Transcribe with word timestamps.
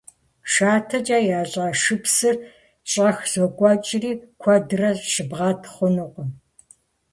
ШатэкӀэ 0.51 1.19
ящӀа 1.39 1.67
шыпсыр 1.81 2.35
щӀэх 2.91 3.17
зокӀуэкӀри, 3.31 4.11
куэдрэ 4.41 4.89
щыбгъэт 5.11 5.61
хъунукъым. 5.73 6.29